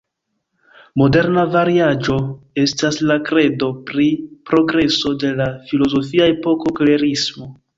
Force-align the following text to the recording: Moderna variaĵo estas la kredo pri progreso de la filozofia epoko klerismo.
Moderna 1.01 1.41
variaĵo 1.55 2.15
estas 2.63 2.97
la 3.11 3.19
kredo 3.29 3.69
pri 3.91 4.07
progreso 4.53 5.15
de 5.25 5.33
la 5.43 5.51
filozofia 5.69 6.31
epoko 6.37 6.75
klerismo. 6.83 7.53